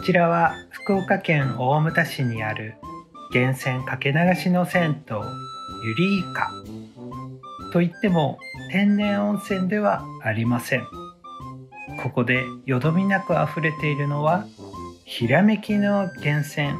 [0.00, 2.76] ちらは福岡県大牟田市にある
[3.32, 5.16] 源泉かけ流しの銭湯
[5.84, 6.50] ユリイカ
[7.72, 8.38] といっても
[8.70, 10.86] 天然温泉ではありません。
[12.02, 14.46] ここでよどみなく溢れているのは
[15.04, 16.70] ひらめきの源泉。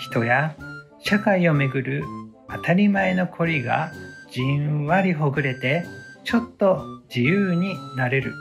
[0.00, 0.56] 人や
[1.00, 2.04] 社会をめぐる
[2.50, 3.90] 当たり前の凝りが
[4.30, 5.84] じんわりほぐれて
[6.24, 8.34] ちょっと自由になれる。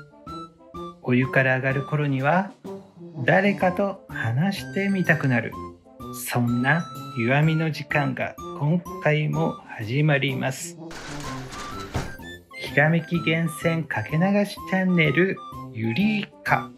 [1.02, 2.52] お湯から上がる頃には
[3.18, 5.54] 誰かと話してみたくなる。
[6.32, 6.84] そんな
[7.18, 10.78] 弱みの時間が今回も始まります。
[12.58, 15.38] ひらめき源泉かけ流しチャンネル
[15.74, 16.72] ゆりか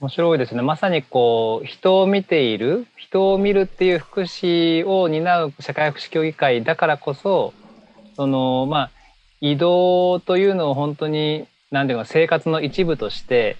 [0.00, 0.62] 面白いですね。
[0.62, 7.52] まさにこう人を見ている人を見るっていう福祉を担う社会福祉協議会だからこそ
[8.14, 8.90] そのまあ
[9.40, 13.56] 移動というのを本当に何ていうか生活の一部として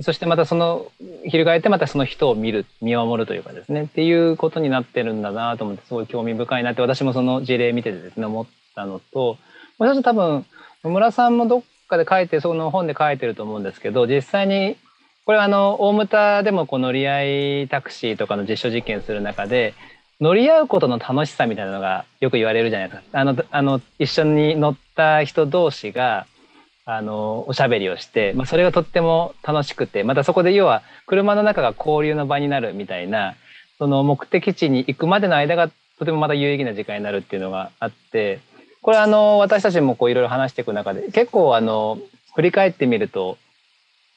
[0.00, 0.90] そしてまたその
[1.26, 9.36] 翻ってまたその人を見る見守るというかですねっていうことになってるんだなと思ってすごい興味深いなって私もその事例見ててですね思ったのと
[9.78, 10.46] もう一つ多分
[10.82, 14.76] 野村さんもどっかで書いてその本で書いてると思うんですけど実際に
[15.24, 19.74] これあの大牟田でもこう乗り合いタクシーとかの実証実験する中で
[20.20, 23.20] 乗り合うことの楽しさみたいなのがよく言われるじゃないですか。
[23.20, 26.26] あのあの一緒に乗った人同士が
[26.84, 33.36] あのおしゃべりをして、まあ、それがとっても楽しくてまたそこで要は車の中が交流の場になるみたいな
[33.78, 38.40] その目的地に行くまでの間がとてもまた有意義な時間になるっていうのがあって
[38.80, 41.98] これあの私たちもこういろいろ話していく中で結構あの
[42.34, 43.38] 振り返ってみると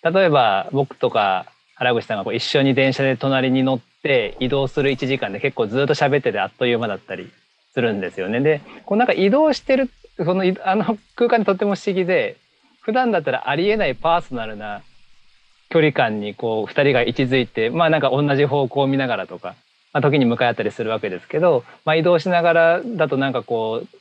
[0.03, 7.29] 例えば僕とか原口さんがこう一緒に電車で隣に乗って移動する1時間で結構ずっと喋っててあっという間だったり
[7.73, 8.39] するんですよね。
[8.39, 12.37] でこうなんか移動してるそのあの空間でとっても不思議で
[12.85, 14.83] 普段だったらありえないパーソナルな
[15.69, 19.55] 距離感にこう2人が位置づいてまあなんか同じ方向を見ながらとか、
[19.91, 23.97] まあ、時に向かい合ったりするわけですけど、まあ、移動しながらだとなんかこう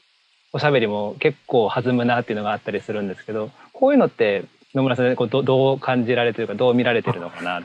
[0.53, 4.45] おしゃべりも結構弾むなっていうのがあったりするんですけどこういうのって
[4.75, 7.63] 野村さんこうどどう感じられてるかどう見られてるのかな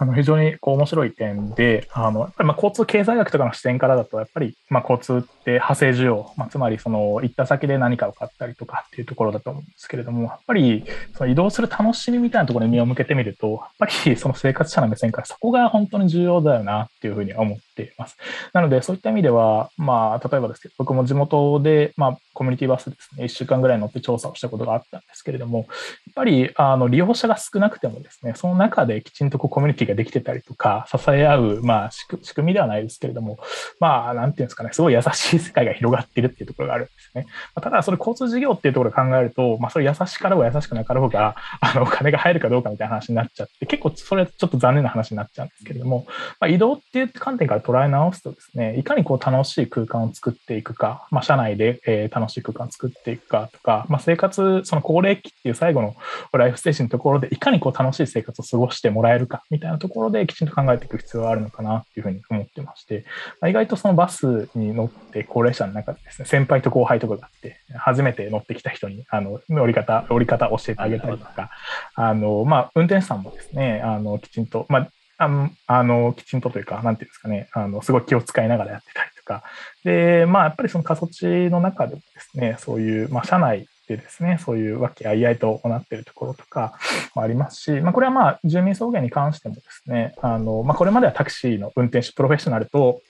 [0.00, 10.86] あの非常にこう面白い点で、あのまあ交通経済学とかの視点からだと、やっぱりまあ交通って派生需要、まあ、つまりその行った先で何かを買ったりとかっていうところだと思うんですけれども、やっぱり
[11.18, 18.16] その移動する楽しみみたいなところに目を向けてみると、やっぱりその生活者の目線からそこが本当に重要だよなっていうふうに思っています。
[18.54, 25.66] なので、そういった意味では、まあ、例えばですけど、僕も地元で、まあ、コミュニティバスですね、1週間ぐらい乗って調査をしたことがあったんですけれども、やっ
[26.14, 33.38] ぱりあの利用者が少なくてもですね、その中できちんとこうコミュニティができてたりとか、支え合う、まあ、仕組みではないですけれども、
[33.78, 37.26] まあ、なんていうんですかね、すごい優しい世界が広がってるっていうところがあるんですね。
[37.54, 46.06] まあ、ただ、それ交通事業っていうところを考えると、まあ、それ優しかろうが優しくなかろうが、あの、お金が入るかどうかみたいな話になっちゃって、結構それちょっと残念な話になっちゃうんですけれども、
[46.40, 55.94] まあ、移動っていう観点から捉え直すとですね、いかにこう楽しい空間を作っていくか、まあ、社内で、えー、楽しい空間を作ってていくかとか、まあ、生活、その高齢期っていう最後の
[56.32, 63.04] ライフステージのところで、いかにこう楽しい生活を過ごしてもらえるかみたいなところできちんと考えていく必要があるのかなっていうふうに思ってまして、
[63.40, 71.50] まあ、意外とそのバスに乗って高齢者の中でですね、先輩と後輩とかがあって、初めて乗ってきた人に、あの、乗り方、降り方教えてあげたりとか、
[71.94, 79.44] あの、まあ、運転手さんもですね、あの、きちんと、まあ、あの、あのきちんとというか、なんていうんですかね、あの、すごい気を使いながらやってたりとか、
[79.84, 86.78] で、まあ、やっぱりその過疎地の中でもですね、そういう、まあ、社内でですね、そういう和気あいあいとなっているところとか
[87.14, 93.00] もありますし、まあ、これはまあ、住民送迎に関してもですね、あの、まあ、これまではタクシーの運転手、プロフェッショナルと、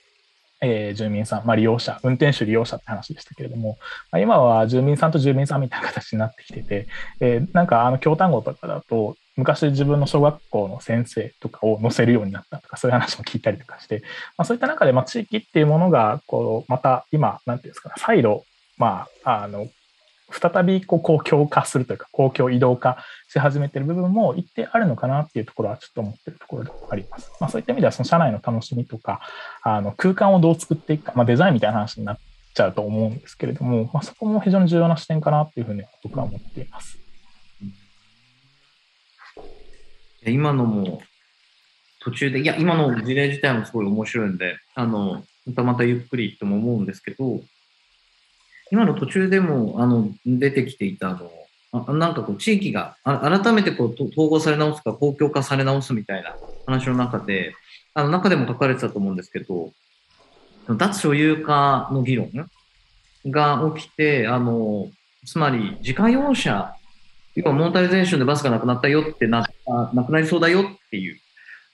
[0.61, 3.77] えー、住民さん、まあ、利用者、運転手利用者って話でしたけれども、
[4.11, 6.87] まあ、今は住民さんと住民さんみたいな形になってきてて、
[7.19, 14.01] えー、なんかあの京単語とかだと、昔自分の小学校の先生とかを載せるようになったとか、そういう話も聞いたりとかして、
[14.37, 18.43] まあ、そういった中で、まあ、地域っていうものが、こう、また今、なんていうんですか、再度、
[18.77, 19.67] まあ、あの、
[20.31, 27.31] 再びこう公共化するというか、公共移動化し始めてる部分も一定あるのかなっていうところはちょっと思ってるところであります。
[27.39, 29.21] まあそういった意味では、その社内の楽しみとか、
[29.63, 32.17] あの空間をどう作っていくか、まあデザインみたいな話になっ
[32.53, 36.97] ちゃうと思うんですけれども、まあそこも非常に重要な視点かなっていうふうに僕は思っています。
[40.25, 41.01] 今のも
[42.01, 47.41] 途中で、いや、今の事例自体もすごい面白いんで、あの、またまたゆっくりとも思うんですけど、
[48.71, 51.31] 今の途中でもあの出てきていたあの
[51.87, 56.35] あなんかこう地域が改めてこう統合され直すか公共化され直すみたいな
[56.65, 57.55] 話の中で
[57.93, 59.71] あの中でも書かれてたと思うんですけど
[60.77, 62.29] 脱所有化の議論
[63.27, 64.89] が起きてあの
[65.25, 66.75] つまり自家用車
[67.35, 69.47] 今、モータリゼーションでバスがなくなったよってな、
[69.93, 71.17] なくなりそうだよっていう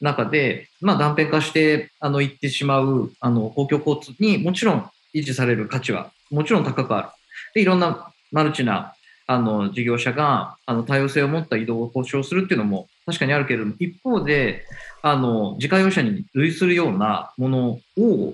[0.02, 7.08] 中で、まあ、断片化して、あの、行ってしまう、あの、公共交通にもちろん維持される価値は、もちろん高くある。
[7.54, 8.94] で、いろんなマルチな、
[9.26, 14.66] あの、事業者が、あの、多様性を持った移動を保障するっていうのも確かにあるけれども、一方で、
[15.02, 18.34] あの、自家用車に類するようなものを、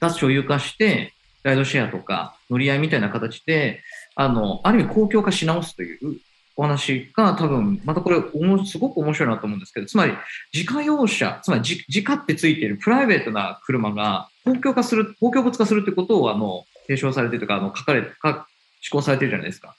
[0.00, 3.82] 脱所有化して、ライドシェアとか乗り合いみたいな形で、
[4.14, 6.18] あの、ある意味公共化し直すという
[6.56, 10.12] お話が多分、またこれ、おもすごく面白いなと思うんですけど、つまり、
[10.52, 18.48] 自家用車、つまり自自家ってついているプライベートな車が公共化する、公共物化するってことを、あの、提唱されてるとか、あの、書かれ、か
[18.80, 19.76] 施行されてるじゃないですか。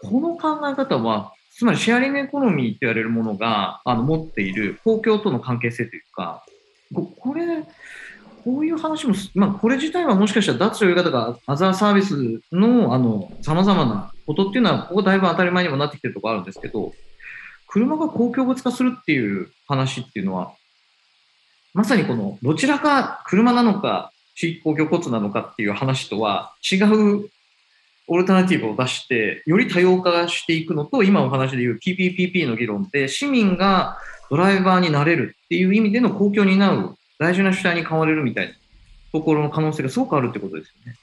[0.00, 6.42] この考え方は、つまりシェアリングエコノミーって言われるものが、あの、持っている公共との関係性というか、
[6.94, 7.62] これ、
[8.42, 16.94] こういう話も、まあ、これ自体はもしかしたら脱所有型がアザーサービスの、あの、様々なことっていうのは、ここだいぶ当たり前にもなってきてるところあるんですけど、
[17.68, 20.54] 車が公共物化するっていう話っていうのは、
[21.74, 27.28] まさにこの、どちらか車なのか、地域公共交通なのかっていう話とは違う
[28.06, 33.98] オルタナティブを出して、より多様化していくのと、今お話で言う PPPP の議論で、市民が
[34.30, 38.54] ドライバーになれるっていう意味での公共に担う大事な主体に変われるみたいな
[39.12, 40.96] ところの可能性がすごくあるってことですよね。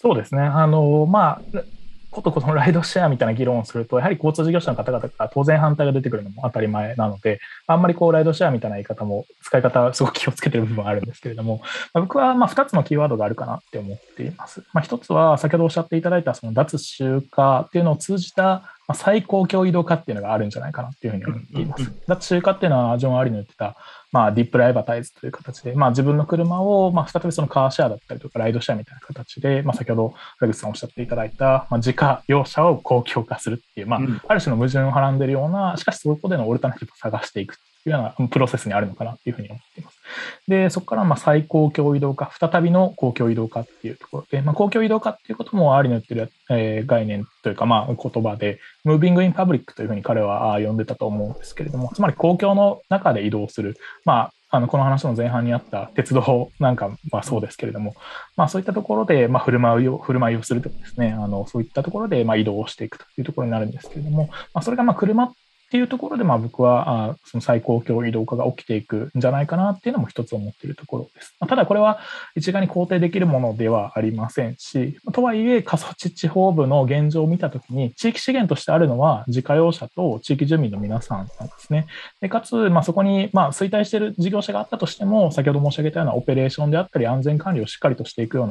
[0.00, 0.40] そうですね。
[0.40, 1.62] あの、まあ、
[2.10, 11.60] ことこのライドシェアみたいな議論をすると、やはり交通事業者の方々から当然反対が出てくるのも当たり前なので、あんまりこうライドシェアみたいな言い方も使い方はすごく気をつけてる部分はあるんですけれども、
[11.92, 14.62] ま、僕はま2つのキーワードがあるかなって思っています。
[14.72, 21.92] まあ、1つは先ほどおっしゃっていただいたその脱集化っていうのを通じたまあ最高強移動化っていうのがあるんじゃないかなっていうふうに思っています。
[22.08, 23.76] 脱集化っていうのはジョン・アリの言ってた
[24.10, 39.98] まあ、ディープライバタイズという形で、まあ、自分の車を、まあ、再びそのカーシェアだったりとか、ライドシェアみたいな形で、まあ、先ほど、古口さんおっしゃっていただいた、まあ、自家用車を公共化するっていう、まあ、うんある種の矛盾をはらんでいるような、しかしそこでのオルタナティブを探していくというようなプロセスにあるのかなというふうに思っています。
[40.46, 57.94] で、そこからまあ最高共移動化、再びの公共移動化っていうところで、まあ、公共移動化っていうこともありの言ってる、えー概念というか、まあ、言葉で、ムービングインパブリックというふうに彼は呼んでたと思うんですけれども、つまり公共の中で移動する、まあ、あのこの話の前半にあった鉄道なんかはそうですけれども、
[58.36, 65.30] まあ、そういったところで、まあ、振る舞いを振る舞いをするとかですね、あのそういったところでま移動をしていくというところになるんですけれども、まあ、それがまあ車
[65.68, 71.34] っていうところでまあ僕はあその最高強移動化が起きていくんじゃないかなっていうのも一つ思っているところです。
[71.40, 72.00] まあただこれは
[72.34, 81.86] 一概に肯定できるものではありませんし、とはいえ過疎地地方部の現状を見たときに地域資源としてあるのは自家用車と地域住民の皆さんなんですね。
[82.20, 88.46] でかつ、まあ、そこに、まあ、衰退している事業者があったとしても、先ほど申し上げたようなオペレーションであったり、安全管理をしっかりとしていくよう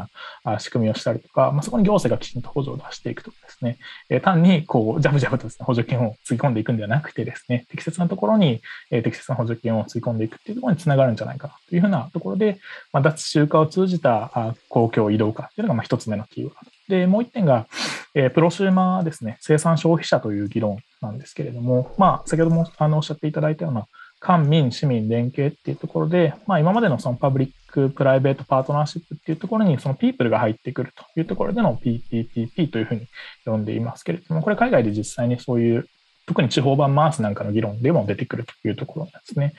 [0.45, 3.77] な仕組みをしたりとか、まあ、そこに行政がきちんと補助を出していくとかですね、
[4.09, 8.61] え単にこうジャブジャブとですね補助金をつぎ込んでいくんではなくてですね、適切なところに、
[8.91, 12.59] え適切な補助金をつぎ込んでいくっていうところにつながるんじゃないかなというふうなところで、
[12.93, 16.71] まあ、脱集化を通じた公共移動化っていうのがまあ一つ目のキーワード。
[16.95, 17.67] で、もう一点が、
[18.13, 23.87] えプロシューマーですね、生産消費者という議論なんですけれども、まあ、先ほどもあのおっしゃっていただいたような、
[24.19, 33.07] 官民、市民連携っていうところで、まあ、今までのそのパブリック・プライベート・パートナーシップっていうところに、そのピープルが入ってくるというところでの PPPP というふうに
[33.45, 35.87] 呼んでいますけれども、これ海外で実際にそういう
[36.27, 39.53] 特に地方版マースなんかの議論でも出てくるというところなんですね。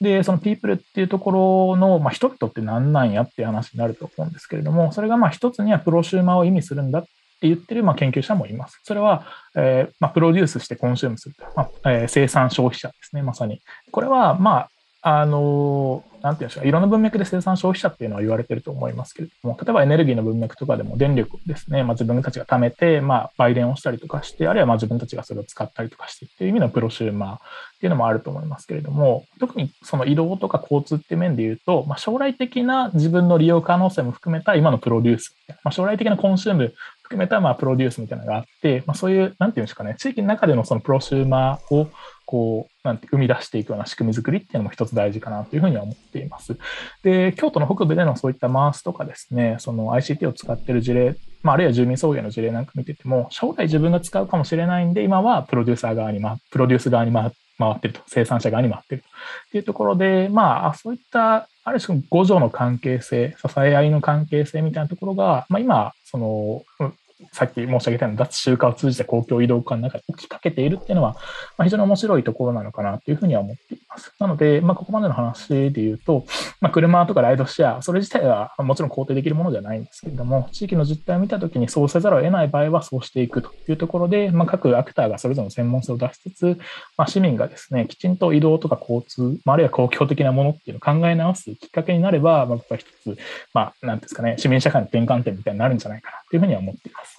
[0.00, 7.08] で、そのピープルっていうところの、まあ、人々って何なんやっていう話になると思うんですけれども、それがまあ一つにはプロシューマーを意味するんだって
[7.42, 8.80] 言ってるまあ研究者もいます。
[8.84, 13.60] それは、えーまあ、プロデュースしてコンシュームする、まあえー生産消費者ですね、まさに。
[13.90, 14.68] これは、ま
[15.02, 27.38] あ、あのなんていうんでしょうか、いろんな文脈で生産消費者っていうのは言われてると思いますけれども、例えばエネルギーの文脈とかでも電力ですね、まあ、自分たちが貯めて、まあ、売電をしたりとかして、あるいはまあ自分たちがそれを使ったりとかしてっていう意味のプロシューマーっ
[27.78, 36.74] ていうのもあると思いますけれども、特にその移動とか交通って面で言うと、まあ、将来的な自分の利用可能性も含めた今のプロデュース、まあ、将来的なコンシューム
[37.14, 41.88] 含めたまあプロデュースみたいなのがあって、まあ、そういう、なんていうんですかね、地域の中でのそのプロシューマーを
[42.26, 46.56] こう、なんて生み出していくような仕組み作りっていうのも一つ大事かなというふうには思っています。
[47.02, 66.92] で、京都の北部でのそういったマースとかですね、その ICT を使ってる事例、まあ、あるいは住民送迎の事例なんか見てても、将来自分が使うかもしれないんで、今はプロデューサー側に、ま、プロデュース側に回ってると、生産者側に回ってるとっていうところで、まあ、そういった、ある種、互助の関係性、支え合いの関係性みたいなところが、まあ、今、その、
[67.32, 71.12] さっき申し上げたような脱集荷を通じて公共移動化の中で起きかけているっていうのは、
[71.56, 74.12] まあ、非常に面白いところなのかなというふうには思っています。
[74.18, 76.24] なので、まあ、ここまでの話で言うと、
[76.60, 86.58] まあ、車とかライドシェア、それ自体はもちろん肯定できるものじゃないんですけれども、地域の実態を見たときにそうせざるを得ない場合はそうしていくというところで、まあ、各アクターがそれぞれの専門性を出しつつ、
[86.96, 93.16] まあ、市民がですね、きちんと移動とか交通、まあるいは公共的なものっていうのを考え直すきっかけになれば、まあ、僕は一つ、
[93.52, 97.13] まあ、なんですかね、市民社会の転換点みたいになるんじゃないかなというふうには思っています。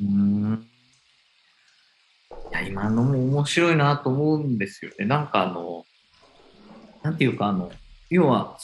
[0.00, 0.66] うん
[2.52, 5.06] いや今のも面白いなと思うんですよね。
[5.06, 5.84] なんかあの、
[7.02, 7.70] なんていうかあの、
[8.10, 8.56] 要は、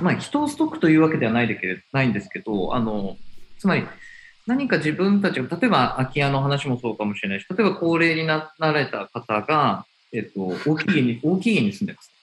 [0.00, 3.16] まあ、人をストックというわけではないでけないんですけど、あの、
[3.58, 3.84] つまり
[4.46, 12.13] 何か自分たちが、例えば空き家の話もそうかもしれないし、例えば高齢になられた方が、えっと、大きい家に、大きい家に住んでます。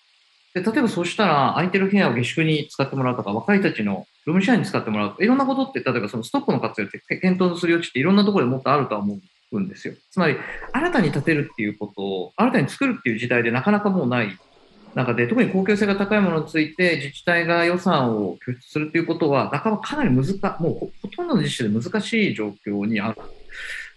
[0.54, 9.20] で、例えばそうしたら、空いてる部屋を下宿に使ってもらうとか、若い人たちのルームシェアに使ってもらうとか、いろんなことって、例えばそのストックの活用って検討する余地っていろんなところでもっとあるとは思
[9.52, 9.94] うんですよ。
[10.10, 10.36] つまり、
[10.74, 14.38] 新たに建てるっていうことを、新たに作るっていう時代でなかなかもうない
[14.94, 23.22] 中で、特に公共性が高いものについて自治体が予算を拠出するということは、なかなかかなり難もうほとんどの自治体で難しい状況にある。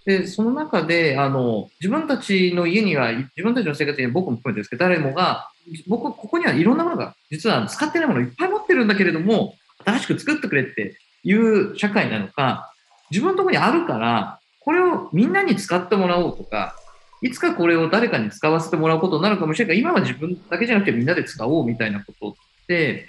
[0.04, 5.49] で、その中で、あの、自分たちの家には、自分たちの生活には僕も含めてですけど、誰もが、
[5.88, 12.70] 僕、ここにはいろんなものが、実は使ってないものいっぱい持ってるんだけれども、新しく作ってくれっていう社会なのか、
[13.11, 16.76] 自分のとこにあるから、これをみんなに使ってもらおうとか、
[17.23, 22.32] いつかこれを誰かに使わせてもらうことになるかもしれないけど、今は自分だけじゃなくてみんなで使おうみたいなことっ
[22.66, 23.06] て、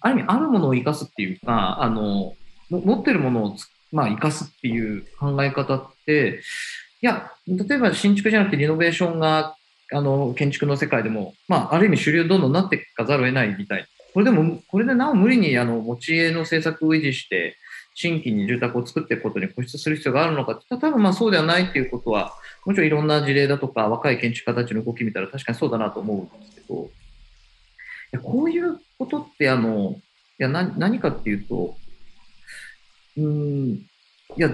[0.00, 2.34] ある意味あるものを生かすっていうか、あの、
[2.70, 3.56] 持ってるものを
[3.94, 6.42] まあ、生かすっていう考え方って、
[7.00, 9.56] いや、例えば新築じゃなくてリノベーションが、
[9.92, 13.86] あの、建築の世界でも、まあ、ある意味主流どんどんなっていかざるを得ないみたい。
[14.12, 17.56] これでも、これでなお無理に、あの、持ち家の政策を維持して、
[17.94, 22.34] 新規に住宅を作っていくことに固執する必要があるのかって多分まあそうではないっていうことは、
[22.66, 26.88] もちろんいろんな事例だとか、若い建築家たちの動き見たら確かにそうだなと思うんですけど、い
[28.12, 30.00] やこういうことって、あの、
[30.40, 31.76] いや何かっていうと、
[33.16, 33.86] うん、い
[34.36, 34.50] や、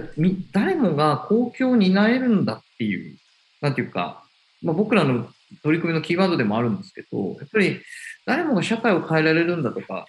[0.52, 3.16] 誰もが公共を担えるんだっていう、
[3.60, 4.24] なんていうか、
[4.62, 5.28] まあ、僕らの
[5.62, 7.80] 取り組みのキーワードでもあるんですけど、やっぱり
[8.26, 10.06] 誰もが社会を変えられるんだとか、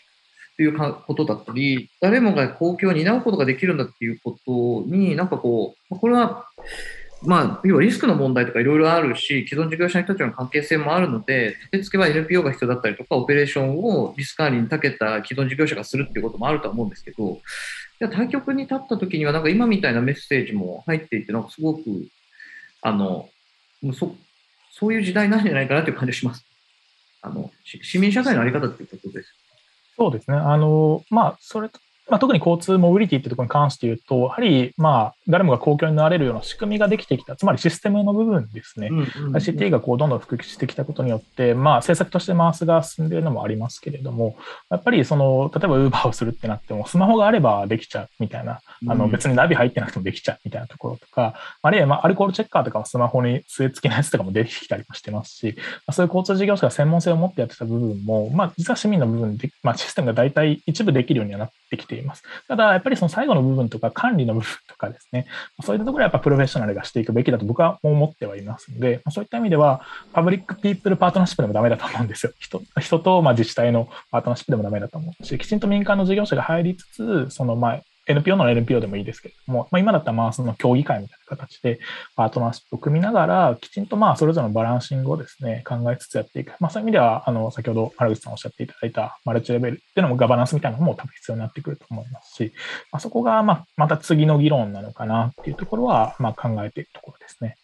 [0.53, 6.45] っていうことだったり、誰もが公共を担うことができるんだっていうことに、なんかこう、これは、
[7.23, 17.39] まあ、要はリスクの問題とかいろいろあるし、既存事業者の人たちの関係性もあるので、立て付けは NPO が必要だったりとか、オペレーションをリスク管理に長けた既存事業者がするっていうこともあると思うんですけど、
[18.03, 21.81] や対局に立った時には、なんか今みたいなメッセージも入っていて、なんかすごく、
[22.81, 23.29] あの、
[23.81, 24.15] もうそ
[24.71, 26.45] そういう時代なんじゃないかなという感じがします。
[27.21, 29.33] あの、市民社会のあり方っていうことです。
[29.95, 30.37] そうですね。
[30.37, 31.79] あの、まあ、それと
[32.11, 38.89] まあ、特に交通モビリティってところに関して言うと、やはり、まあ、誰もが公共になれるような仕組みができてきた、つまりシステムの部分ですね。
[38.91, 44.35] うんうんうん、ICT がこうどんどん普及してきたことによって、まあ、政策として回すが進んでいるのもありますけれども、
[44.69, 62.23] やっぱりその、例えば Uber をするってなっても、スマホがあればできちゃうみたいな、あの別にナビ入ってなくてもできちゃうみたいなところとか、あるいは、まあ、アルコールチェッカーとかもスマホに据え付けないやつとかも出てきたりもしてますし、まあ、そういう交通事業者が専門性を持ってやってた部分も、まあ、実は市民の部分で、まあ、システムが大体一部できるようにはなってきています。
[62.47, 65.25] ただ、やっぱりその最後の部分とか管理の部分とかですね、
[65.63, 69.81] そういったところはやっぱプロフェッショナルがしていくべきだと僕は思ってはいますので、そういった意味では、
[70.13, 72.33] パブリック・ピープル・パートナーシップでもダメだと思うんですよ。
[72.39, 81.79] 人人とま自治体のパートナーシップでもダメだと思うし、きちんと民間の事業者が入りつつ、その前、NPO の NPO でもいいですけれども、まあ、今だったらまあその協議会みたいな形で
[82.15, 86.53] パートナーシップを組みながら、きちんとまあそれぞれのバランシングをですね、考えつつやっていく。
[86.59, 92.53] まあそういう意味では、あの、先ほど原口さんおっしゃっていただいたマルチレベルっていうのもガバナンスみたいなのも多分必要になってくると思いますし、
[92.91, 97.57] まあ、そこがまあまた次の議論なのかなっていうところは、まあ考えているところですね。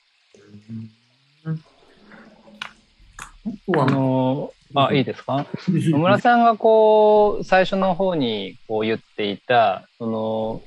[3.77, 5.45] あの、あ、いいですか？
[5.69, 10.61] 野村さんがこう、最初の方にこう言っていた、その、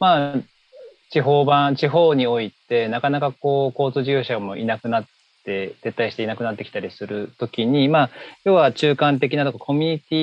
[0.00, 0.38] まあ、
[1.10, 5.04] 地方版、地方において、なかなかこう、交通事業者もいなくなっ
[5.44, 8.10] て、撤退していなくなってきたりするときに、まあ、
[8.44, 10.14] 要は中間的なとコミュニテ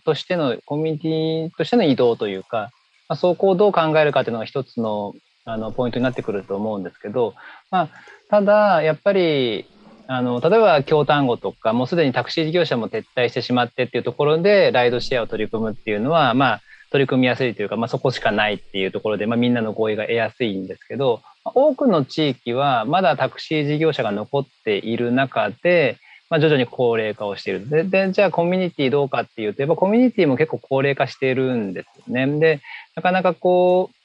[0.00, 2.70] ィとしての、コミュニティとしての移動というか、
[3.08, 7.34] まあ、そこをどう考えるかというのが一つの、あの、ポイントになってくると思うんですけど、
[7.70, 7.88] まあ、
[8.30, 9.66] ただ、やっぱり、
[10.12, 25.96] あの、例えば京丹後とか、もうすでにタクシー事業者も撤退してしまってっていうところで、ライドシェアを取り組むっていうのは、まあ、取り組みやすいというか、まあ、そこしかないっていうところで、まあ、みんなの合意が得やすいんですけど、多くの地域はまだタクシー事業者が残っている中で、
[26.28, 27.68] まあ、徐々に高齢化をしている。
[27.68, 32.26] でで、じゃあコミュニティどうかっていうと、やっぱコミュニティも結構高齢化しているんですよね。
[32.40, 32.60] で、
[32.96, 33.99] なかなかこう、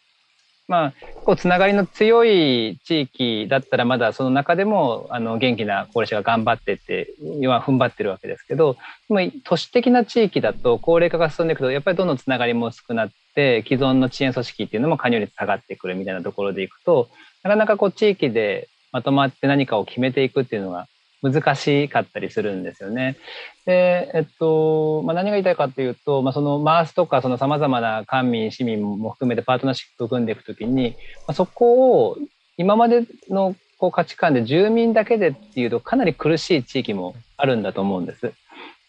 [0.68, 0.94] まあ、
[1.24, 7.14] こうつながりの強い地域だったらまだその中でもあの元気な高齢者が頑張ってって
[7.48, 8.76] は踏ん張ってるわけですけど
[9.08, 17.10] でも都市的な地域だと高齢化が進んでいくとやっぱりどんどんつながりも薄くなって既存の遅延組織っていうのも加入率下がってくるみたいなところでいくと
[17.44, 20.88] なかなかこう地域でまとまって何かを決めていくっていうのが
[21.22, 23.18] 難しかったりするんですよね。
[23.66, 30.96] で、えっと、まあ、何が言いたいかというと、まあ、そのマースとかその様々な官民、市民も含めてパートナーシップを組んでいくときに、
[31.28, 32.18] まあ、そこを
[32.58, 38.34] 今までのこう価値観で住民だけでっていうとかなり苦しい地域もあるんだと思うんです。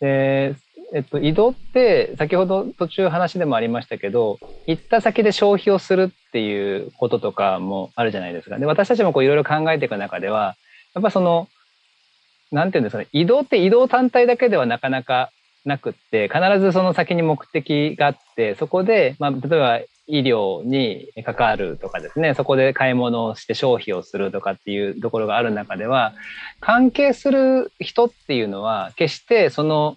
[0.01, 0.55] で
[0.95, 8.59] えっと、移動って先ほど途中話でもありましたけど行った先で消費をするっていうこととかもあるじゃないですか。
[8.59, 10.57] で私たちもこういろいろ考えていく中では
[10.95, 11.49] やっぱその
[12.53, 15.31] なんていうんですかね、移動って移動単体だけではなかなか
[15.65, 26.15] なくって、必ずその先に目的があって、そこで、まあ、例えば医療に関わるとかですね、そこで買い物をして消費をするとかっていうところがある中では、
[26.61, 29.97] 関係する人っていうのは、決してその、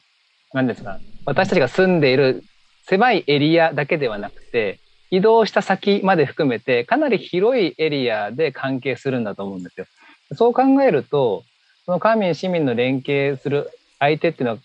[0.54, 2.44] 何ですか、私たちが住んでいる
[2.88, 4.80] 狭いエリアだけではなくて、
[5.12, 9.86] 移動した先まで含めて、かなり広いエリアで関係するんだと思うんですよ。
[10.34, 11.44] そう考えると、
[11.90, 14.58] その官民市民の連携する相手っていうのは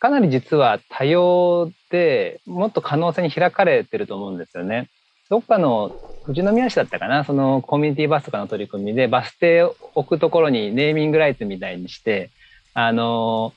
[0.00, 4.88] かなり実は多様でもっと可能性に開かれてると思うんですよね。
[5.30, 5.96] どっかの
[6.26, 12.30] 富士宮市だったかなそのコミュニティバスとかの取り組みでバス停を置くところにネーミングライツみたいにして
[12.74, 13.52] あの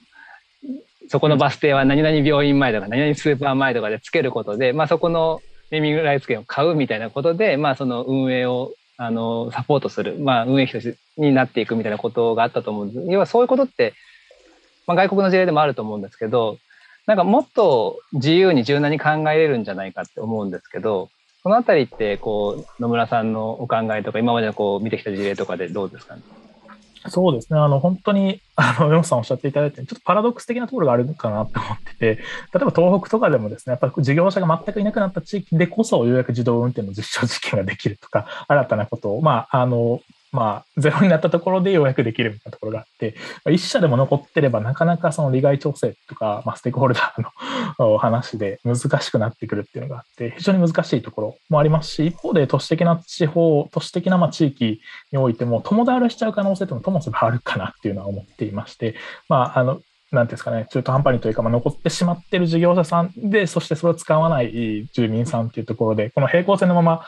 [1.09, 5.41] そこのバス停は何々病院前とか何々スーパー前とかでつけることで、まあ、そこの
[5.71, 13.11] ネーミングライツ券を買うみたいなことで、まあ、その運営をあの、サポートする、まあ、運営費としてになっていくみたいなことがあったと思うんです。
[13.11, 13.93] 要はそういうことって、
[14.87, 16.57] まあ、外国の事例でもあると思うんですけど、
[17.05, 21.09] なんかもっと自由に柔軟に考えれるんじゃないかって思うんですけど、
[21.43, 26.23] そのあたりって、こう、野村さんのお考えとか、今までのこう見てきた事例とかでどうですかね？
[27.09, 27.59] そうですね。
[27.59, 32.19] あの、本当に、 あの、山本さんおっしゃっていただいて、ちょっとパラドックス的なところがあるかなと思ってて、例え
[32.59, 40.01] ば東北とかでもですね、やっぱり事業者が全くいなくなった地域でこそ、ようやく自動運転の実証実験ができるとか、新たなことを、まあ、あの、
[40.35, 43.15] まあ、ゼロになったところでようやくできるみたいなところがあって、
[43.49, 47.21] 一社でも残ってれば、なかなかその利害調整とか、まあ、ステークホルダー
[47.79, 58.95] の 話で難しくなってくるっていうのがあって、非常に難しいところもありますし、一方で都市的な地方、都市的なま地域においても、共倒れしちゃう可能性というのもともすればあるかなっていうのは思っていまして、
[59.29, 59.79] まあ、あの、
[60.11, 67.01] なんですかね、中途半端にというか、まあ、残ってしまってる事業者さんで、そしてそれを使わない住民さんっていうところで、この平行線のまま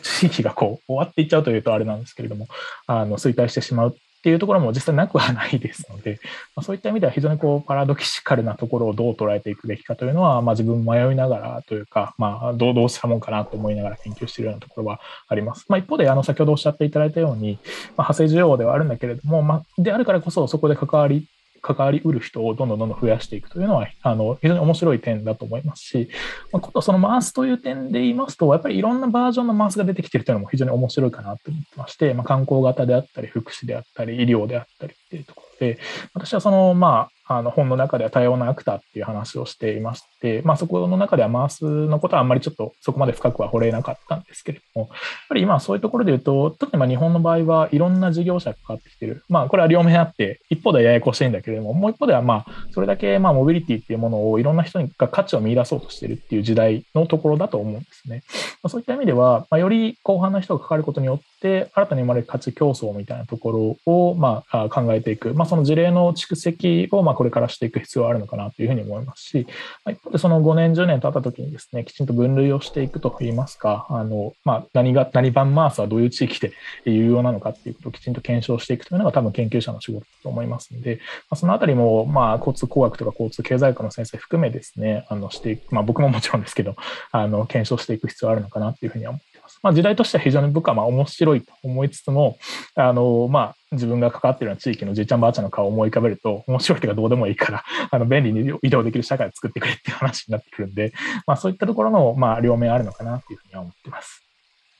[0.00, 2.48] 地域がこう終わっていっちゃうというとあれなんですけれども、
[2.86, 6.18] あの衰退してしまうっていうところも実際なくはないですので、
[6.56, 15.66] まあ、そういった意味では非常にこうパラドキシカルなところをどう捉えていくべきかというのは、まあ、自分迷いながらというか、まあ、どうどうしたもんかなと思いながら研究しているようなところはあります。
[15.68, 17.60] まあ、一方であの先ほどおっしゃっていただいたように、
[17.96, 21.28] まあ、派生需要ではあるんだけれども、まあ、であるからこそそこで関わり
[21.74, 26.08] 関わりうる人をどんどんどんどん増やしていくというのは、あの、非常に面白い点だと思いますし、
[26.52, 35.78] まあ、そのマースという点で言いますと、やっぱりいろんなバージョンのマースが出てきているというのも非常に面白いかなと思ってまして、まあ、観光型であったり、福祉であったり、医療であったりっていうところで、
[36.14, 49.22] 私はその、まあ、あの本の中では多様なアクターっていう話をしていまして、まあ、そこの中ではマースのことはあんまりちょっとそこまで深くは掘れなかったんですけれども、やっぱり今そういうところで言うと、特にま日本の場合はいろんな事業者がかかってきてる。
[49.28, 58.22] まあこれは両面あって、一方ではややこしいんだけれども、もう一方ではまあそれだけまあモビリティっていうものをいろんな人が価値を見出そうとしてるっていう時代のところだと思うんですね。
[58.62, 65.34] ま、そういった意味では、ま、より広範な人がかかることによって、新たに生まれる価値競争みたいなところをまあ考えていく。
[65.34, 69.46] まあその事例の蓄積をまあこれからしていく必要要あるのかなというふうに思いますし、
[69.90, 76.52] 一方でその5年、10年経った時にですね、きちんと分類をしていくといいますか、あの、まあ、何が、何番マースはどういう地域で
[76.84, 86.76] 有用なのかっていうことをきちんと検証していくというのが多分研究者の仕事だと思いますので、まあ、そのあたりも、まあ、交通工学とか交通経済学の先生含めですね、あの、していく、まあ、僕ももちろんですけど、
[87.12, 89.70] あの、検証していく必要あるのかなというふうには思ってま。
[89.70, 92.38] あ、時代としては非常に僕はまあ面白いと思いつつも、
[92.74, 100.92] あの、まあ、自分が関わっているような地域のじいちゃんばあちゃんの顔を思い浮かべると、面白いとかどうでもいいから、 あの、便利に移動できる社会を作ってくれっていう話になってくるんで、
[101.26, 104.22] まあ、そういったところの、まあ、両面あるのかなというふうには思ってます。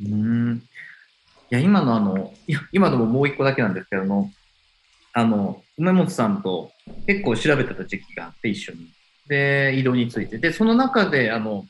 [0.04, 0.62] うん。
[1.50, 2.32] いや、今のあの、
[2.72, 4.30] 今でももう一個だけなんですけども、
[5.12, 6.70] あの、梅本さんと
[7.06, 8.88] 結構調べてた時期があって、一緒に。
[9.28, 10.38] で、移動について。
[10.38, 11.66] で、その中で、あの、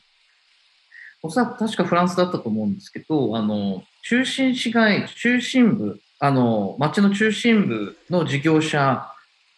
[1.21, 9.11] おそらく確かフランスだったと思うんですけど、あの、中心市街、中心部、あの、町の中心部の事業者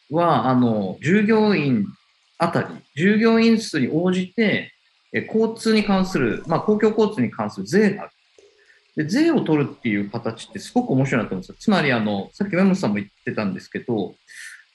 [0.09, 1.85] は、あの、従業員
[2.37, 4.73] あたり、従業員数に応じて、
[5.13, 8.11] え交通に関する、まあ、公共交通に関する税がある。
[8.95, 11.55] で税を取るっていう形ってすごく面白いなと思うんですよ。
[11.59, 14.15] つまりあの、さっき上本さんも言ってたんですけど、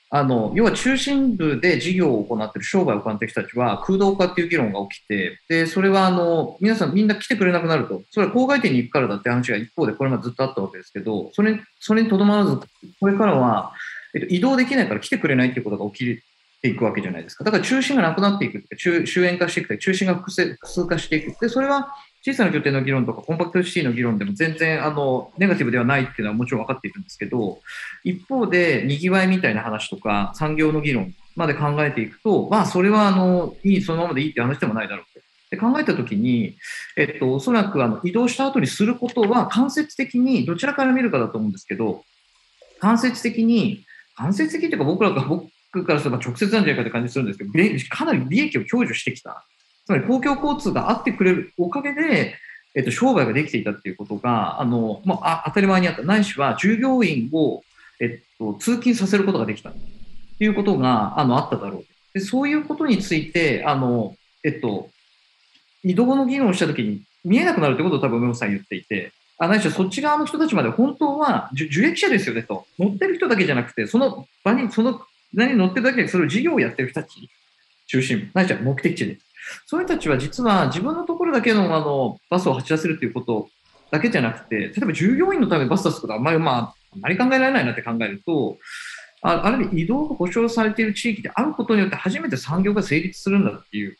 [0.08, 12.60] あの要は中心部で事業を行っている商売を行っている人たちは空洞化っていう議論が起きてでそれはあの皆さんみんな来てくれなくなるとそれは郊外店に行くからだって話が一方でこれまでずっとあったわけですけどそれそれにとどまらず
[13.00, 13.72] これからは、
[14.14, 16.22] えっと、移動できないから来てくれないっていうことが起き
[16.62, 17.44] ていくわけじゃないですか。
[17.44, 21.92] だから中心がなくなっていく中終焉化していく中心が複数化していくでそれは
[22.26, 27.60] 小さな拠点の議論とかコンパクトシティの議論でも全然あのネガティブではないっていうのはもちろん分かっているんですけど
[28.02, 35.24] 一方でにぎわいみたいな話とか産業の議論まで考えていくとまあそれはあのいいそのままでいいって話でもないだろうと。
[35.52, 36.56] で考えたときに、
[36.96, 42.02] えっと、おそらくあの移動した後にすることは間接的にどちらから見るかだと思うんですけど
[42.80, 43.84] 間接的に
[44.16, 47.52] 間接的っていうか僕らが僕からすれば直接なんじゃないかって感じするんですけど
[47.90, 49.46] かなり利益を享受してきた
[49.86, 52.34] つまり公共交通があってくれるおかげで、
[52.74, 56.02] えっと、商売ができていたっていうことが、あの、まあ、当たり前にあった。
[56.02, 57.62] ないしは従業員を、
[58.00, 59.70] えっと、通勤させることができた。
[59.70, 59.72] っ
[60.38, 61.84] ていうことが、あの、あっただろう。
[62.12, 64.90] でそういうことについて、あの、えっと、
[65.84, 72.66] 移動の議論をしたときに見えなくなるということを多分、梅本さん言っていて、あないしはそっち側の人たちまで本当は受益者ですよねと。
[72.78, 75.00] 乗ってる人だけじゃなくて、その場に、その
[75.32, 77.30] 何乗ってるだけで、それを事業をやってる人たち
[77.86, 79.18] 中心、ないしは目的地で。
[79.66, 83.48] そういう人たちは実は自分のところだけのあのバスを走らせるということ
[83.90, 88.58] だけじゃなくて、例えば従業員のためにバス出すことはあんまり、まあ、あまり考えられないなって考えると、
[89.22, 93.96] あある意味移動が保障されている地域であることによって初めて産業が成立するんだっていう。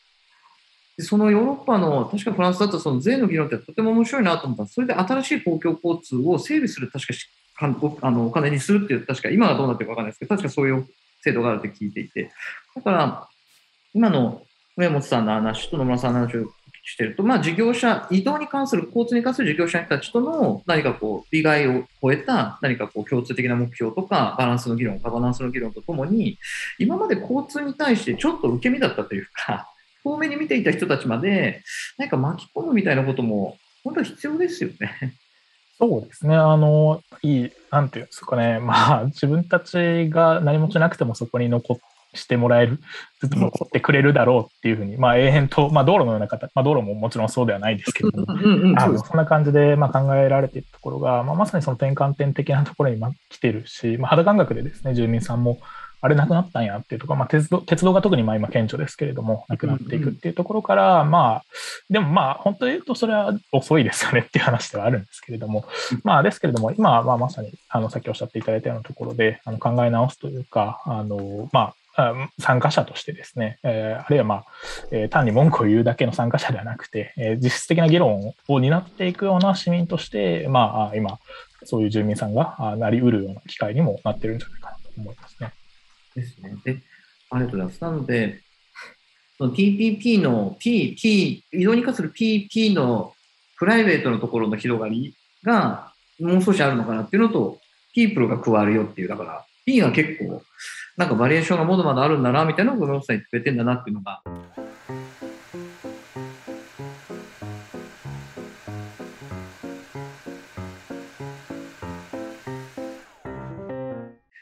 [0.96, 7.28] でそのヨーロッパの、確かフランスだとその税の議論ってとても面白いなと思ったそれで新しい公共交通を整備する確かし
[7.58, 10.86] あのお金にするっていう、確か今はどうなってるかわからないですけど、確かそういう
[11.22, 12.30] 制度があるって聞いていて。
[12.74, 13.28] だから、
[13.94, 14.42] 今の
[14.76, 16.52] 上本さんの話と野村さんの話を
[16.86, 26.38] してると、まあ、事業者、移動に関する、交通に関する事業者たちとの何かこう、利害を超えた何かこう、共通的な目標とか、バランスの議論、ガバナンスの議論とともに、
[26.78, 29.68] 今まで交通に対してちょっと受け身だったというか、
[30.04, 31.64] 遠目に見ていた人たちまで、
[31.98, 35.14] 何か巻き込むみたいなことも、本当は必要ですよね。
[35.78, 36.36] そうですね。
[36.36, 38.60] あの、いい、なんていうんですかね。
[38.60, 41.78] まあ、自分たちが何もしなくてもそこに残っ
[42.16, 42.80] してもらえる、
[43.20, 48.26] ずっと残ってくれるだろうっていうふうに、まあ、永遠と、まあ、道路のような形、まあ、道路ももちろんそうではないですけれども、
[48.78, 55.58] あのそんな感じで、まあ、考えられているところが、まあ、まさにその転換点的なところに来てるし、まあ、肌感覚でですね、住民さんも、
[56.06, 61.44] あれなくなったんやっていうところ、まあ、鉄道鉄道が特にまあ今顕著ですけれども、なくなっていくっていうところから、まあ、
[61.90, 65.64] でもまあ、本当に言うとそれは遅いですよねっていう話ではあるんですけれども、
[66.04, 71.74] まあ、ですけれども、今はまあまさに、あの、さっきおっしゃっていただいたようなところで、あの考え直すというか、あの、まあ、
[72.38, 74.44] 参加者としてですね、えー、あるいは、まあ
[74.90, 81.18] え、単に文句を言うだけの参加者ではなくて、えー、実質的な議論を担っていくような市民として、まあ、今、
[81.64, 85.52] そういう住民さんがなりうるような機会にもなってるんじゃないかなと思いますね。
[86.14, 86.54] ですね。
[86.64, 86.82] で
[87.30, 87.80] ありがとうございます。
[87.80, 88.42] なので、
[89.40, 93.12] の TPP の P、P、移動に関する PP の
[93.58, 97.58] プライベートのところの広がりがもう少しあるのかなっていうのと、
[97.94, 100.42] ピープルが加わるよっていう、だから P が結構
[100.96, 104.22] なんかバリエーションがまだまだあるんだなみたいなのを野さん言ってくれてんだなっていうのが。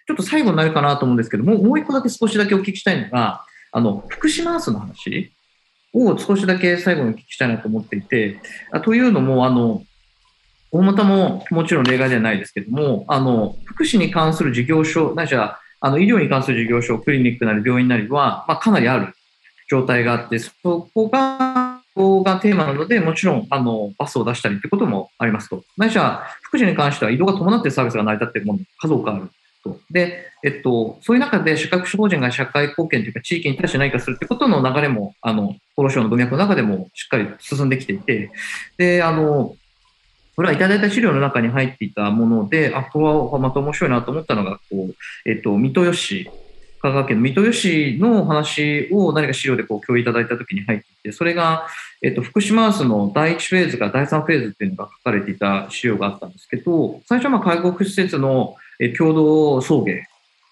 [0.06, 5.32] ちょっと最後になるかなと思うんですけども、もう一個だけ少しだけお聞きしたいのが、あの、福島アースの話
[5.94, 8.38] を少しだけ最後にお聞きしたいなと思っていて、
[8.70, 9.82] あというのも、あの、
[10.74, 19.14] 大股ももちろん例外ではないですけども、あの、福祉に関する事業所、ないしはあの医療に関する事業所、クリニックなり病院なりは、まあ、かなりある
[19.70, 25.62] 状態があって、そこが、ここがテーマなので、もちろん、あの、バスを出したりってこともありますと。
[25.76, 29.30] ないしは、福祉に関しては移動が伴っているサービスが成り立っているもの数多くある
[29.62, 29.78] と。
[29.92, 38.30] で、えっと、そういう中で、社会福祉法人が社会貢献というか、地域に対して何かするってことの流れも、あの、厚労省の文脈の中でもしっかり進んできていて、
[38.78, 39.54] で、あの、
[40.36, 44.94] これはいただいた資料の中に入っていたもので、あ、これはまた面白いなと思ったのが、こう、
[45.24, 46.30] えっと、三豊市、
[46.80, 51.66] 香川県の三豊市の話を何か資料でこう共有いただいたときに入っていて、それが、
[52.02, 58.56] えっと、福島スの第1フェーズか第3フェーズっていうのが書かれていた資料があったんですけど、最初はま介護福祉施設の
[58.98, 60.02] 共同送迎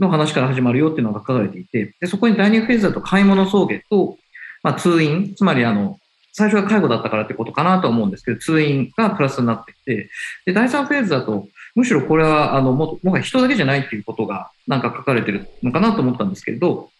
[0.00, 4.16] の話から始まるよっていうのが書かれていて、でそこに第2フェーズだと買い物送迎と、
[4.62, 5.98] まあ、通院、つまりあの、
[6.32, 10.10] 最初は介護だったからってことかなと思うんですけど、通院がプラスになってきて、
[10.46, 16.90] で、第3フェーズだと、むしろこれは、あの、も、もはや人だけじゃないっていうことが、なんか書かれてるのかなと思ったんですけれど、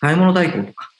[0.00, 0.90] 買い物代行とか、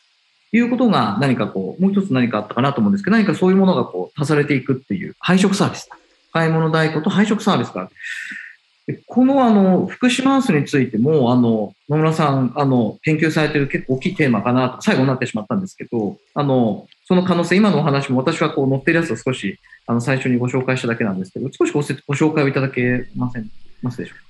[0.52, 5.88] いうことが何かこう、もう一つ何かあったかなと思うんですけど、何かそういうものがこう、足されていくっていう、配食サービス。
[6.32, 7.90] 買い物代行と配食サービスがある。
[8.86, 23.50] でこのあの福祉マウスについてもあの野村さんあの研究されてる結構大きいテーマかなと最後になってしまったんですけどあのその可能性今のお話も私はこう載ってるやつを少しあの最初にご紹介しただけなんですけど少しごご紹介をいただけません
[23.82, 24.26] ますでしょうか。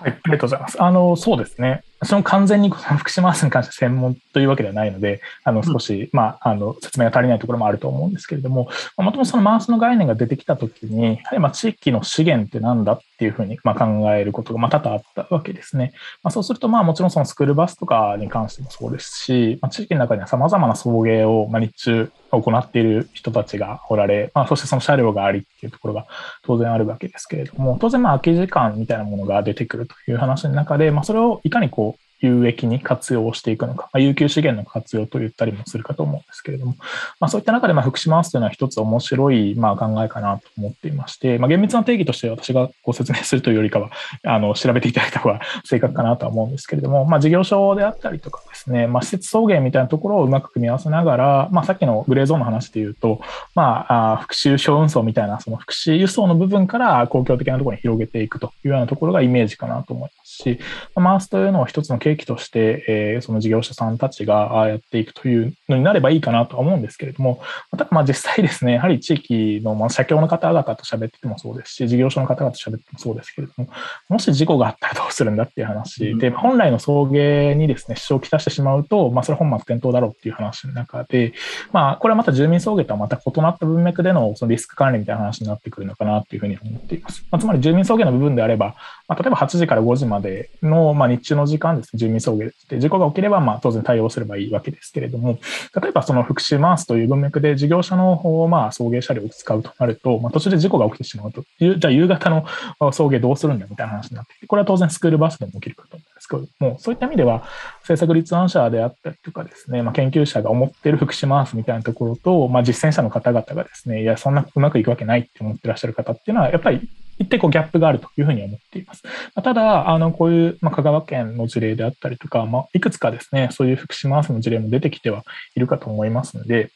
[0.00, 0.80] はい、ありがとうございます。
[0.80, 1.82] あの、そうですね。
[2.04, 15.92] その完全にこの福島マウスに関して専門というわけではないので、あの、少し、うん、まあ、あの、説明が足りないところもあると思うんですけれども、もともとそのマウスの概念が出てきたときに、やはりまあ、地域の資源ってなんだっていうふうに、まあ、考えることが、まあ、多々あったわけですね。
[16.22, 26.06] まあ、そうすると、まあ、もちろんそのスクールバスとかに関してもそうですし、まあ、地域の中には様々な送迎を、まあ、日中行っている人たちがおられ、まあ、そしてその車両がありっていうところが
[26.42, 36.76] 当然あるわけですけれども、当然まあ空き時間みたいなものが出てくるという話の中で、まあ、それをいかにこう有益に活用していくのか、まあ、有給資源の活用と言ったりもするかと思うんですけれども、
[37.20, 43.90] まあ、そういった中でま福島マウスというのは一つ面白いまあ考えかなと思っていまして、まあ、厳密な定義として私がご説明するというよりかは、
[44.24, 53.20] あの調べていただいた方が 正確かなとは思うんですけれども、ま、事業所であったりとかですね、ま、施設送迎みたいなところをうまく組み合わせながら、まあ、さっきのグレーゾーンの話で言うと、
[53.54, 60.58] まあ、福祉小運送みたいな、その福祉輸送の部分から公共的なところに広げていくというようなところがイメージかなと思いますし
[60.94, 67.40] ま、マウスというのを一つの契機として、えー、その事業者さんたちがやっていくというのになればいいかなとは思うんですけれども、
[67.70, 73.68] またまあ実際ですね、やはり地域の、まあ、社協の方々と喋っててもそうですし、事業所の方々と喋ってもそうですけれども、
[74.08, 81.32] もし事故があったらどうするんだっていう話で、うん、本来の送迎にですね、支障をきたしてしまうと、まあ、それ本末転倒だろうっていう話の中で、
[81.72, 87.24] まあ、これはまた住民送迎とはまた異なった文脈でのそのリスク管理みたいな話になってくるのかなというふうに思っています。
[87.30, 88.74] まあ、つまり住民送迎の部分であれば、
[89.08, 95.38] まあ、例えば8時から5時までの、まあ、日中の時間ですね、住民送迎で、事故が起きれば、まあ、当然対応すればいいわけですけれども、
[95.80, 102.46] 例えばその福祉マースという文脈で事業者の方を、まあ、送迎車両を使うとなると、まあ、途中で事故が起きてしまうという、じゃあ夕方の
[102.92, 107.42] 送迎どうするんだみたいな話になってきて、これは当然スクールバスでも起きるかと思うんですけども、そういった意味では、
[107.80, 119.02] 政策立案者であったりとかですね、まあ、研究者が思っている福祉マースみたいなところと、まあ、実践者の方々がですね、いや、そんなうまくいくわけないって思ってらっしゃる方っていうのは、やっぱり一定こうギャップがあるというふうに思っています。
[119.34, 126.70] ただ、あの、こういう、まあ、香川県の事例であったりとか、まあ、いくつかですね、そういう福祉マウスの事例も出てきてはいるかと思いますので、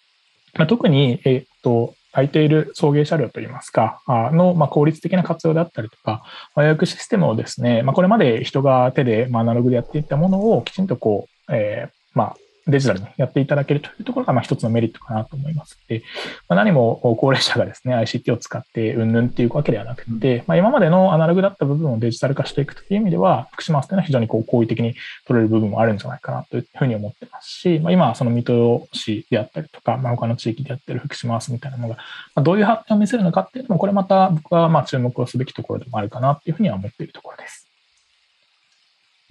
[0.55, 6.23] まあ、特に、えっと、空いている送迎車両といいますか、あの、まあ、効率的な活用であったりとか、
[6.57, 16.03] 予約システムをですね、まあ、これまで人が手で、まあ、アナログでやっていったものをきちんとこう、えー、まあ、デジタルにやっていただけるというところが、まあ、一つのメリットかなと思いますで、
[16.49, 24.95] まあ、何も高齢者がですね、ICT を使ってうんぬんっていうわけではなくて、まあ、今までのアナログだった部分をデジタル化していくという意味では、福島というのは非常にこう好意的に
[25.27, 31.97] 取れる部分もあるんじゃないかなというふうに思ってますし、まあ、今、その水戸市であったりとか、まあ、他の地域でやってる福島スみたいなのが、
[32.35, 37.69] まあ、どういう発展を見せるのかっていうのも、これまた僕はまあ注目をすべきところでもあるかなというふうには思っているところです。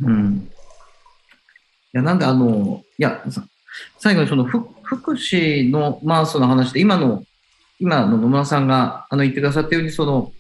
[0.02, 0.52] うん。
[1.93, 3.23] いや、なんであの、いや、
[3.99, 7.23] 最後にその福祉のマウスの話で、今の、
[7.80, 10.32] 今の野村さんがあの言ってくださったように、その、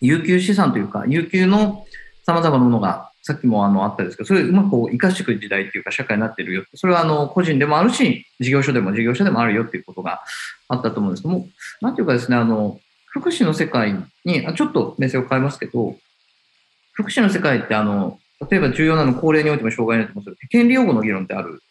[0.00, 1.86] 有給資産というか、有給の
[2.26, 6.64] 様々なものが、さっきもあのあったんですけど、それをうまくこう生かしていく時代っていうか、社会になってるよ。
[6.74, 10.22] それはあの個人でもあるし、事業所でも事業者でもあるよっていうことが
[10.68, 11.46] あったと思うんですけども、
[11.82, 15.96] なんていうかですね、あの、福祉の世界に、あちょっと目線を変えますけど、
[16.92, 18.18] 福祉の世界ってあの、
[18.50, 21.62] 例えば重要なの高齢においても障害においてもそ権利擁護の議論ってある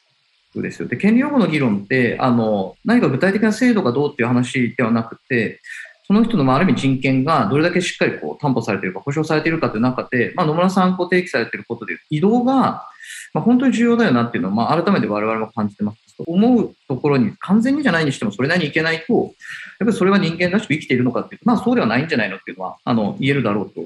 [0.62, 0.88] ですよ。
[0.88, 5.60] で、権利擁護の議論って、あの、何か具体的な制度がどうっていう話ではなくて、
[6.06, 12.88] その人の、まあ、る意味人権がどれだけしっかりこう担保されているか、保障されているかという中で、まあ、野村さんこう提起されていることで、移動が、
[13.34, 16.08] まあ、本当に重要だよなっていうのは、まあ、改めて我々も感じてます。
[16.25, 19.34] 思うところに完全にじゃないにしてもそれなりにいけないと、やっ
[19.80, 23.82] ぱりそれは人間らしく生きているのかっていうと、まあそうではないんじゃないのっていうのは、あの、言えるだろうと。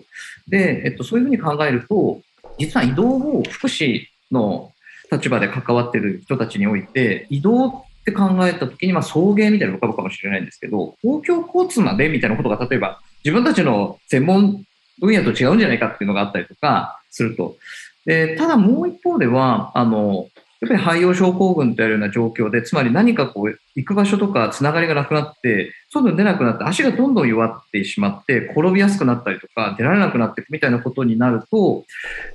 [0.47, 2.21] で、えっと、そういうふうに考えると、
[2.61, 4.71] 実は移動を福祉の
[5.11, 14.63] 立場で関わってる人たちにおいて、移動って考えた時に、まあ、送迎みたいなのが浮かぶかもしれないんですけど、公共交通までみたいなことが、例えば、自分たちの専門
[14.99, 17.57] 分野と違うんじゃないかっていうのがあったりとかすると。
[18.05, 20.27] でただもう一方では、あの、
[20.61, 31.83] やっぱり肺葉症候群というような状況で、つまり何かこう、行く場所とかつながりがなくなって、外に出なくなって、足がどんどん弱ってしまって、転びやすくなったりとか、出られなくなっていくみたいなことになると、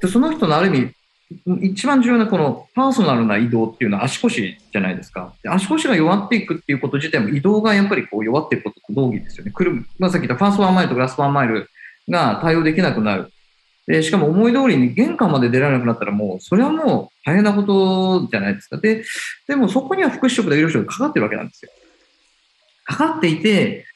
[0.00, 0.92] でその人のある意味、
[1.62, 5.32] 一番重要なこのパーソナルな移動っていうのは足腰じゃないですか。
[5.42, 9.50] で足腰が弱っていくっていうこと自体も移動がやっぱりこう弱っていくことと同義ですよね。
[9.52, 11.68] 車、まあ、さっき言ったファーストワンマイルとグラスワンマイル
[12.08, 13.32] が対応できなくなる。
[13.86, 18.78] で、しかも思い通りに玄関まで出られなくなったらもう、それはもう大変なことじゃないですか。
[18.78, 19.04] で、
[19.46, 21.70] でもそこには福祉職で医療職がかかってるわけなんですよ。
[22.84, 23.86] かかっていて、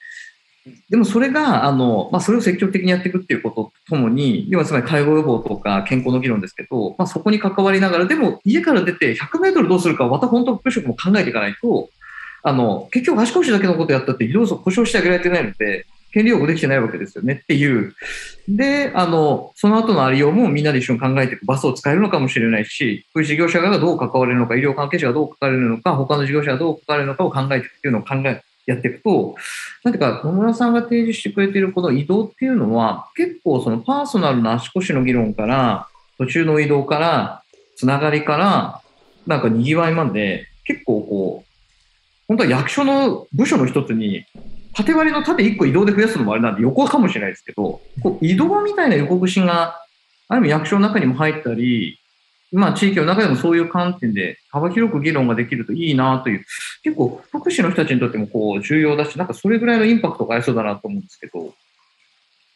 [0.90, 11.88] でもそれが、あの、まあ、それを積極的にやっていくっていうこととともに、要はつまり介護予防とか健康の議論ですけど、まあ、そこに関わりながら、でも家から出て100メートルどうするかまた本当、福祉職も考えていかないと、
[12.42, 17.94] あの、結局足腰だけのことやったって移動保障してあげられてないので、権利擁護できてないわけですよねっていう。
[18.48, 21.46] で、あの、その後のありようもみんなで一緒に考えていく。
[21.46, 29.36] バスを使えるのかもしれないし、福祉事業者がどう関われるのか、医療関係者がどう関われるのか、他の事業者がどう関われるのかを考えていくっていうのを考え、やっていくと、
[29.84, 37.42] なんていうか、野村さんが提示してくれているこの移動っていうのは、結構そのパーソナルな足腰の議論から、途中の移動から、
[37.76, 38.80] つながりから、
[39.26, 41.50] なんか賑わいまで、結構こう、
[42.28, 44.24] 本当は役所の部署の一つに
[44.80, 49.80] 縦割りの縦1個移動で増やすのもあれなんで横かもしれないですけど、こう移動みたいな横串が、
[50.28, 51.98] ある意味役所の中にも入ったり、
[52.52, 56.44] まあ地域の中でもそういう観点で幅広く議論ができるといいなという、
[56.82, 61.54] 結構福祉の人たちにとってもこう重要だし、なんかそれぐらいのインパクトがありそうだなと思うんですけど、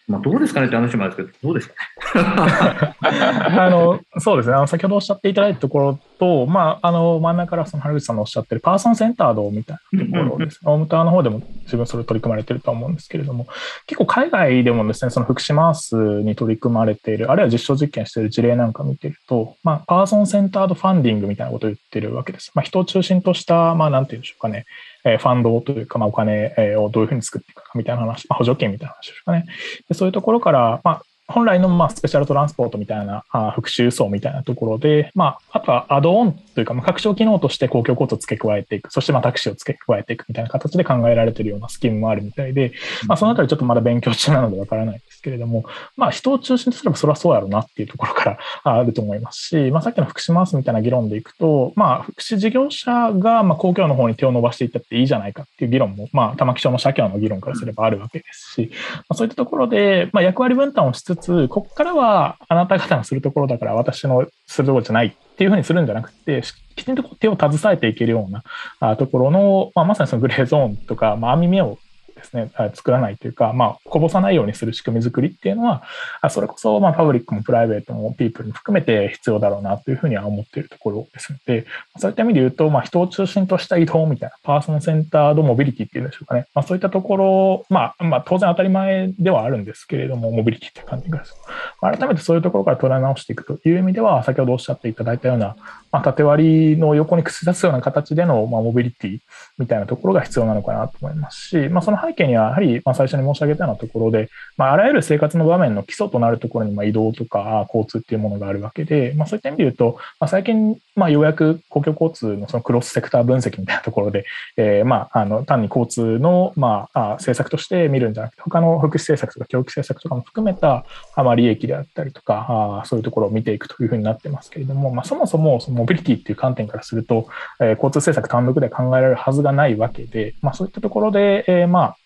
[0.06, 10.60] まあ、どうですかねって話もあるんですけど、どうですかねあのそうですねあの、先ほどおっしゃっていただいたところと、まあ、あの真ん中からその原口さんのおっしゃってるパーソンセンタードみたいなところです。
[10.64, 13.46] オムターの方でも自分それ取り組まれてると思うんですけれども、
[13.86, 22.52] 結構海外でもですね、その福祉マースに取り組まれている、あるいは実証実験している事例なんか見てると、まあ、パーソンセンタードファンディングみたいなことを言ってるわけです。
[22.54, 24.66] まあ、人を中心とした、まあ、なんていうんでしょうかね、
[25.04, 29.44] えファンドというか、まあ、お金をどういうふうに作っていくかみたいな話、まあ、補助金みたいな話ですかね。
[29.88, 42.72] でそういうところから、まあ、本来のまあスペシャルトランスポートみたいな、あ復習層みたいなところで、まあ、あとはアドオンというか、まあ、拡張機能として公共交通を付け加えていく、そしてまあタクシーを付け加えていくみたいな形で考えられているようなスキームもあるみたいで、
[43.06, 45.64] まあ、そのあたりちょっとまだ勉強中なのでわからないですけれども、
[45.96, 66.42] まあ、人を中心とすればそれはそうやろうなっていうところからあると思いますし、まあ、さっきの福祉マウスみたいな議論でいくと、まあ、福祉事業者がまあ公共の方に手を伸ばしていったっていいじゃないかっていう議論も、まあ、玉木町の社協の議論からすればあるわけですし、まあ、そういったところで、まあ、役割分担をしつつ、ここからはあなた方のするところだから私のするところじゃないっていうふうにするんじゃなくて、
[66.76, 71.78] きちんと手を携えていけるようなところの、まあ、まさにそのグレーゾーンとか、まあ、網目を
[72.24, 75.82] ですね、作らないというか、まあ、こぼさないようにする仕組み作りっていうのは、
[76.30, 81.66] それこそ、まあ、パブリックもプライベートもピープルも含めて必要だろうなというふうには思っているところですので、
[81.98, 86.46] そういった意味で言うと、まあ、人を中心とした移動みたいな、パーソンセンタードモビリティっていうんでしょうかね。
[86.54, 91.36] まあ、そういったところ、まあ、まあ、当然当たり前ではあるんですけれども、モビリティっていう感じがする。
[91.80, 95.56] 改めてそういうところから捉え直していくという意味では、先ほどおっしゃっていただいたような、
[95.94, 99.18] まあ、縦割りの横に串出すような形での、まあ、モビリティ
[99.58, 114.24] みたいなところが必要なのかなと思いますし、まあ、その背景には、やはり、まあ、最初に申し上げたようなところで、まあ、あらゆる生活の場面の基礎となるところに、まあ、移動とか交通っていうものがあるわけで、まあ、そういった意味で言うと、まあ、最近、まあ、ようやく公共交通のそのクロスセクター分析みたいなところで、
[114.56, 127.28] えー、まあ、あの、単に交通の、まあ、政策として見るんじゃなくて、他の福祉政策とか教育政策とかも含めた、まあ、利益であったりとか、あそういうところを見ていくというふうになってますけれども、まあ、そもそもそのモビリティっていう観点点からすると、
[127.60, 131.96] えー、交通政策単独で考えられるはずがないわけで、まあ、そういったところで、えー、まあ、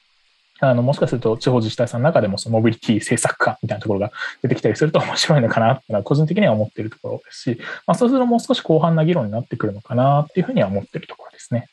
[0.60, 4.10] あのもしかすると地方自治体さんの中でもそのモビリティ政策化みたいなところが
[4.42, 11.68] 出てきたりすると面白いのかなっていうのは個人的には思っているところですし、まあ、そうするともう少し広範な議論になってくるのかなっていうふうには思っているところですね。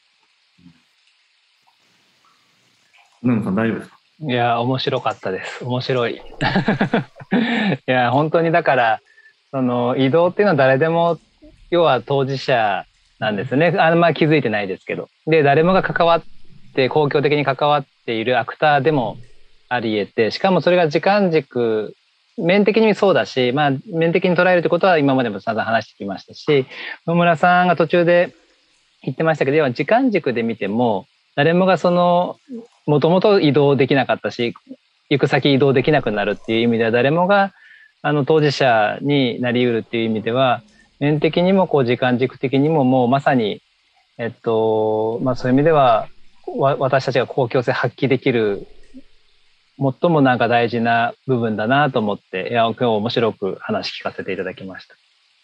[3.23, 3.97] 野さん大丈夫ですか？
[4.19, 5.65] いや、面白かったです。
[5.65, 6.21] 面白い。
[6.21, 6.21] い
[7.87, 9.01] や、本当にだから、
[9.51, 11.17] その移動っていうのは誰でも
[11.69, 12.85] 要は当事者
[13.19, 13.75] なんですね。
[13.77, 15.09] あんま気づいてないですけど。
[15.27, 16.23] で、誰もが関わっ
[16.75, 19.17] て、公共的に関わっているアクターでも
[19.69, 21.95] あり得て、しかもそれが時間軸、
[22.37, 26.65] 面的にそうだし、まあ、面的に捉えるってことは今までも散々話してきましたし、
[27.07, 28.35] 野村さんが途中で
[29.03, 32.37] 言ってましたけど、要は時間軸で見ても、誰もがその、
[32.85, 34.53] もともと移動できなかったし、
[35.09, 37.53] 行く先移動できなくなるっていう意味では、誰もが
[38.01, 40.61] あの当事者になり得るっていう意味では、
[40.99, 43.61] 面的にもこう時間軸的にももうまさに、
[44.17, 46.07] えっと、まあそういう意味では、
[46.79, 48.67] 私たちが公共性発揮できる、
[49.77, 54.95] 最もなんか大事な部分だなと思って、いや、今日面白く話聞かせていただきました。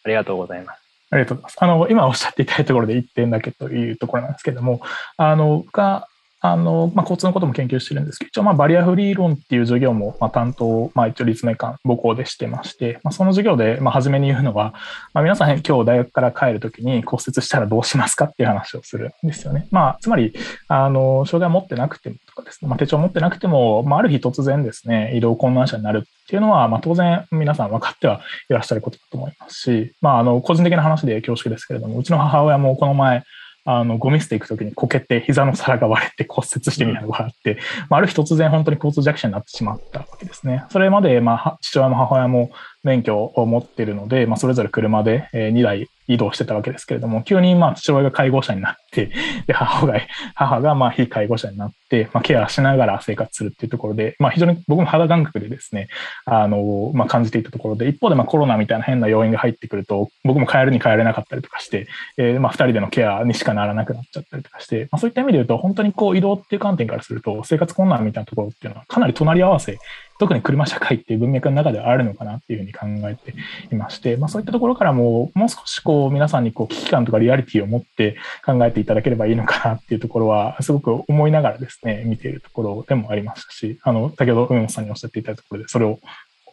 [0.06, 0.82] ありがとうございます。
[1.10, 1.58] ありがとうございます。
[1.60, 4.82] あの、今おっしゃっていたいところで1点だけというところなんですけども、
[5.18, 6.08] あの、が
[6.44, 14.74] あの、まあ、交通のことも研究してるんですけど、一応、ま、バリアフリー論っていう授業も、ま、担当、まあ、一応、立命館、母校でしてまして、まあ、その授業で、ま、初めに言うのは、
[15.14, 19.68] まあ、皆さん、今日大学から帰るときに骨折したらどうしますかっていう話をするんですよね。
[19.70, 20.34] まあ、つまり、
[20.68, 33.24] あの、障害を持ってなくてもとかですね、まあ、手帳を持ってなくても、まあ、ある日突然ですね、移動困難者になるっていうのは、まあ、当然、皆さん分かってはいらっしゃることだと思いますし、まあ、あの、個人的な話で恐縮ですけれども、うちの母親もこの前、
[33.66, 37.58] あの、ゴミ捨て行くときにこけて膝の皿が割れて骨折してみたいなのがあって、
[37.90, 40.66] まあ、ある日突然本当に交通弱者になってしまったわけですね。
[40.70, 42.52] それまで、まあ、父親も母親も
[42.84, 50.00] 免許を持っているので、まあ、それぞれ車で2台移動してたわけですけれども、急にまあ父親が介護者になって、で母が
[50.36, 55.88] 母がまあ非介護者になって、まあ、ケアしながら生活するっていうところで、まあ、非常に僕も肌感覚でですね、
[56.26, 61.88] あのまあ、感じていたところで、一方でまあコロナみたいな変な要因が入ってくると、僕も帰るに帰れなかったりとかして、
[62.18, 69.78] えー、まあ2人でのケアにしかならなくなっちゃったりとかして、まあ、そういった意味で言うと、本当にこう移動っていう観点からすると、生活困難みたいなところっていうのはかなり隣り合わせ
[70.22, 73.34] 特に車社会っていう文脈の中ではあるのかなっていうふうに考えて
[73.74, 86.00] いまして、まあ、そういったところからももう少しこう皆さんにこう危機感とかリアリティを持って考えていただければいいのかなっていうところは、すごく思いながらですね、見ているところでもありましたし、あの、先ほど梅本さんにおっしゃっていたところで、それを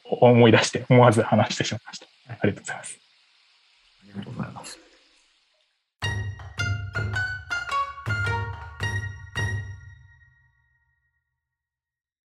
[0.05, 2.07] 思い出して、思わず話してしまいました。
[2.29, 2.99] ありがとうございます。
[4.03, 4.79] ありがとうございます。